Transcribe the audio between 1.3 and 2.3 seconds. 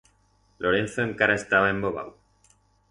estaba embobau.